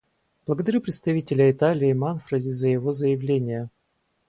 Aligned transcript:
Благодарю 0.47 0.81
представителя 0.81 1.51
Италии 1.51 1.93
Манфреди 1.93 2.49
за 2.49 2.69
его 2.69 2.91
заявление. 2.91 3.69